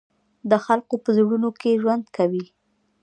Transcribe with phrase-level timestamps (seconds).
[0.49, 2.45] د خلقو پۀ زړونو کښې ژوند کوي،